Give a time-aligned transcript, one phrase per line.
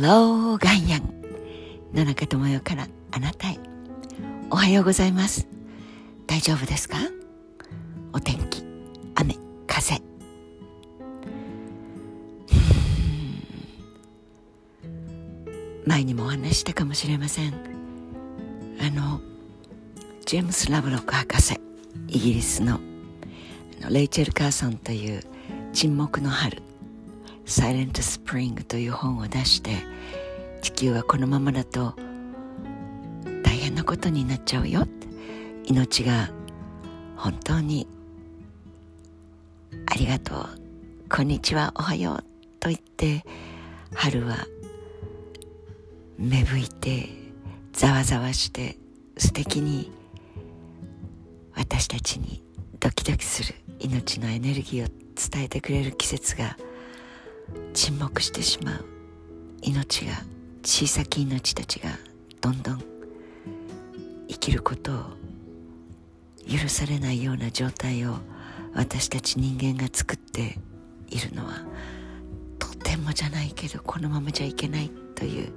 [0.00, 1.02] ローガンヤン
[1.92, 3.58] 野中智代からあなたへ。
[4.48, 5.48] おはようございます。
[6.28, 6.98] 大丈夫ですか？
[8.12, 8.62] お天気。
[9.16, 9.34] 雨
[9.66, 10.00] 風。
[15.84, 17.54] 前にもお話したかもしれません。
[18.80, 19.20] あの
[20.26, 21.60] ジェームス・ラブロック博士。
[22.06, 22.78] イギリスの
[23.90, 25.24] レイチェル・カーソンという
[25.72, 26.62] 沈黙の春。
[27.48, 29.70] サイレント・スプリングという本を出して
[30.60, 31.94] 地球はこのままだと
[33.42, 34.86] 大変なことになっちゃうよ
[35.64, 36.28] 命が
[37.16, 37.88] 本当に
[39.86, 40.46] ありがとう。
[41.08, 41.72] こんにちは。
[41.74, 42.24] おはよう。
[42.60, 43.24] と言って
[43.94, 44.46] 春は
[46.18, 47.08] 芽吹いて
[47.72, 48.76] ざわざわして
[49.16, 49.90] 素敵に
[51.54, 52.42] 私たちに
[52.78, 56.58] ドキドキする命のエネルギーを伝えてくれる季節が
[57.74, 58.84] 沈黙してしまう
[59.62, 60.12] 命が
[60.64, 61.90] 小さき命たちが
[62.40, 62.82] どんどん
[64.28, 64.96] 生きることを
[66.48, 68.16] 許されないような状態を
[68.74, 70.58] 私たち人間が作って
[71.10, 71.64] いるのは
[72.58, 75.52] とてもじゃないけどこのままじゃいけないという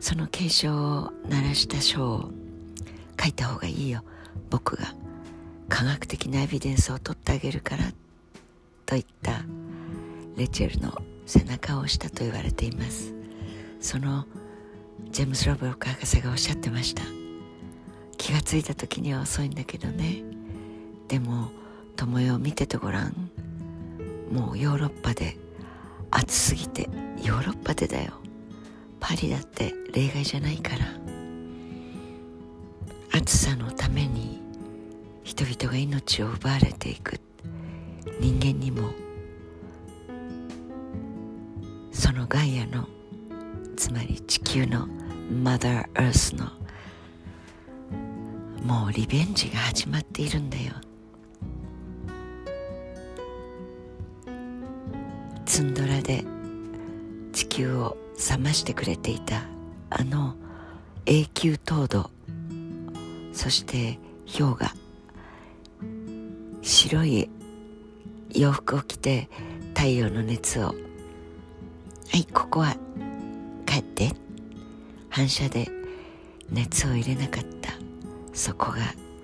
[0.00, 2.30] その警鐘を鳴らした書を
[3.20, 4.02] 書いた方がいいよ。
[4.50, 4.94] 僕が
[5.68, 7.84] 科学的なエビデンスを取ってあげるから
[8.84, 9.42] といった
[10.36, 10.92] レチェルの
[11.24, 13.14] 背中を押したと言われています。
[13.80, 14.26] その
[15.10, 17.02] ジェームス・ロブロック博士がおっしゃってました。
[18.18, 20.22] 気がついた時には遅いんだけどね。
[21.08, 21.50] でも
[21.96, 23.30] 友よ見ててごらん。
[24.30, 25.36] もうヨーロッパで
[26.10, 26.88] 暑すぎて
[27.22, 28.12] ヨーロッパでだよ。
[29.00, 30.86] パリだって例外じゃないから。
[33.18, 34.42] 暑さのために
[35.22, 37.20] 人々が命を奪われていく。
[38.20, 38.90] 人間にも
[42.28, 42.86] ガイアの
[43.76, 44.86] つまり地球の
[45.42, 46.46] マダー・アースの
[48.64, 50.72] もうリベンジが始まっているんだよ。
[55.44, 56.24] ツンドラで
[57.32, 57.96] 地球を
[58.30, 59.44] 冷ましてくれていた
[59.90, 60.34] あの
[61.06, 62.10] 永久凍土
[63.32, 64.74] そして氷河。
[66.62, 67.30] 白い
[68.34, 69.28] 洋服を着て
[69.74, 70.74] 太陽の熱を
[72.12, 72.76] はいここは
[73.66, 74.12] 帰って。
[75.10, 75.68] 反射で
[76.50, 77.70] 熱を入れなかった。
[78.34, 78.78] そこが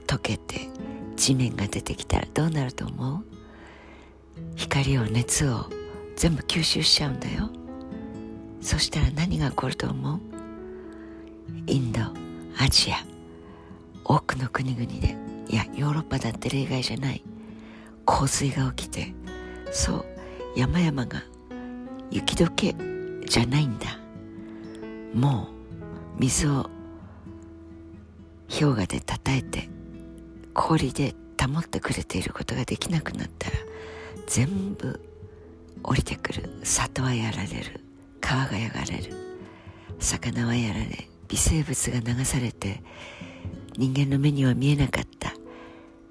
[0.07, 0.69] 溶けて
[1.17, 3.25] 地面が出てきたらどうなると思う？
[4.57, 5.67] 光を熱を
[6.17, 7.51] 全部吸収しちゃうんだよ。
[8.61, 10.21] そしたら何が起こると思う？
[11.67, 12.01] インド
[12.59, 12.97] アジア。
[14.05, 15.17] 多くの国々で
[15.49, 17.23] いやヨーロッパだって例外じゃない。
[18.05, 19.15] 洪水が起きて
[19.73, 20.05] そう
[20.57, 21.23] 山々が
[22.13, 22.75] 雪解け
[23.27, 23.99] じゃないんだ。
[25.15, 25.49] も
[26.19, 26.69] う水を
[28.49, 29.69] 氷河でたたえて
[30.55, 33.57] 氷で保ってくれていることができなくなったら
[34.27, 35.01] 全部
[35.83, 37.81] 降りてくる里はやられる。
[38.21, 39.15] 川がやられる。
[39.99, 42.83] 魚はやられ微生物が流されて
[43.77, 45.33] 人間の目には見えなかった。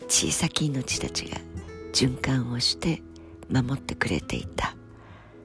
[0.07, 1.37] 小さき命たちが
[1.93, 3.01] 循環をして
[3.49, 4.75] 守ってくれていた。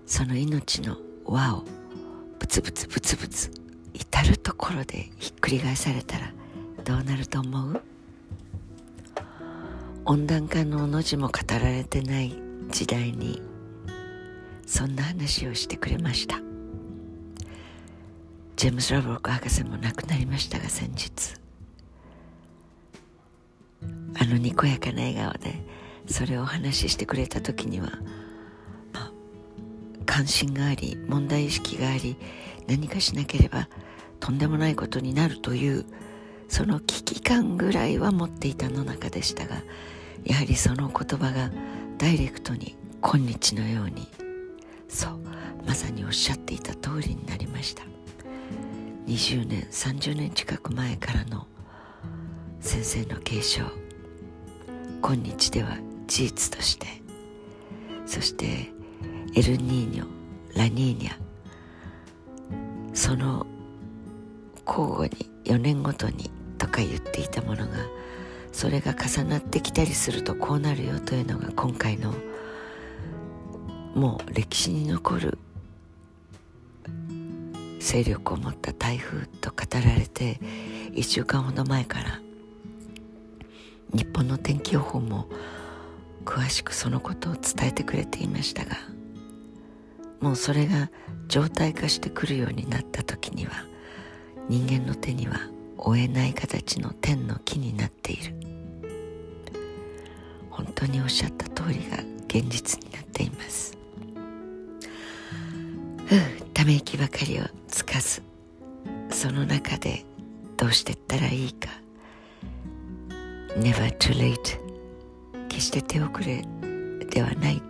[0.06, 1.65] その命の輪を
[2.39, 3.50] ブツブツブツブツ
[3.93, 6.33] 至る所でひっくり返されたら
[6.84, 7.83] どうなると思う
[10.05, 12.33] 温暖化のの字も語られてない
[12.71, 13.43] 時代に
[14.65, 16.41] そんな話をしてくれました
[18.55, 21.34] ジェームス・ラブロック博士も亡くなりましたが先日
[24.19, 25.62] あのにこやかな笑顔で
[26.06, 27.91] それをお話ししてくれた時には、
[30.16, 32.16] 関心があり問題意識があり
[32.66, 33.69] 何かしなければ
[34.19, 35.84] とんでもないことになるという
[36.49, 39.56] その危機感ぐらいは持っていたの中でしたが
[40.25, 41.50] やはりその言葉が
[41.99, 44.08] ダイレクトに今日のように
[44.88, 45.19] そう
[45.67, 47.82] まさにおっしゃっていた通りになりました。
[49.06, 51.46] 20年30年近く前からの
[52.61, 53.64] 先生の継承
[55.02, 55.76] 今日では
[56.06, 56.87] 事実として
[58.06, 58.75] そして
[59.34, 60.06] エルニーニョ
[60.56, 61.14] ラニーニャ
[62.94, 63.46] その
[64.67, 67.87] 交互に4年ごとにとか言っていたものが
[68.52, 72.14] それが重なってきたりするとこうなるよというのが今回の
[73.94, 75.38] もう歴史に残る
[77.79, 80.40] 勢力を持った台風と語られて
[80.93, 82.20] 1週間ほど前から
[83.93, 85.29] 日本の天気予報も
[86.25, 88.76] 詳しくそのことを伝えてくれていましたが
[90.21, 90.91] もうそれが
[91.29, 93.53] 状態化してくるようになった時には
[94.49, 95.41] 人間の手には
[95.77, 98.35] 負えない形の天の木になっている。
[100.51, 101.99] 本当におっしゃった通りが
[102.29, 103.77] 現実になっています。
[106.07, 106.19] ふう
[106.55, 108.23] ため息ばかりをつかず
[109.11, 110.05] その中で
[110.57, 111.69] どうしてったらいいか。
[113.59, 114.59] Never too late
[115.49, 116.43] 決して手遅れ
[117.11, 117.63] ではない。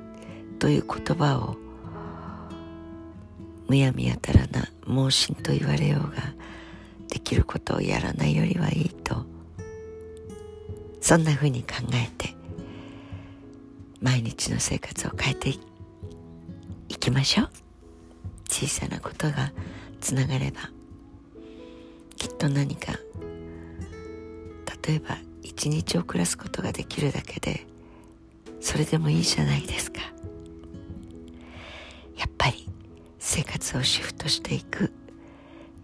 [0.58, 1.56] という言葉を
[3.68, 6.34] むやみやたらな盲信と言われようが
[7.08, 9.24] できることをやらないよりはいいと。
[11.00, 12.34] そんなふうに考えて
[14.00, 17.50] 毎日の生活を変えていきましょう。
[18.48, 19.52] 小さなことが
[20.00, 20.70] つながれば
[22.16, 22.92] きっと何か
[24.86, 27.66] 例えば一日遅らすことができるだけで
[28.60, 30.00] それでもいいじゃないですか。
[33.36, 34.90] 生活をシフトしていく。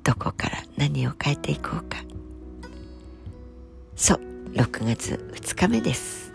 [0.03, 1.99] どこから何を変えていこうか。
[3.95, 4.21] そう
[4.55, 6.33] 6月2日目です。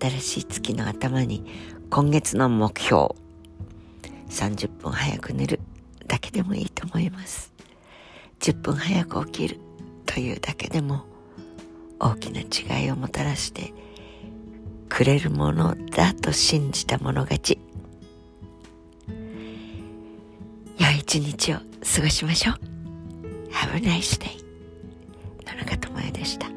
[0.00, 1.44] 新しい月の頭に
[1.90, 3.08] 今月の目標。
[4.30, 5.60] 30分早く寝る。
[6.06, 7.52] だけでもいいと思います。
[8.40, 9.60] 10分早く起きる
[10.06, 11.04] というだけでも
[12.00, 13.74] 大きな違いをもたらして
[14.88, 17.61] くれるものだと信じた者勝ち。
[21.12, 22.54] 一日を過ごしましょう。
[23.50, 24.42] Have a nice day.
[25.46, 26.51] 野中智也でした。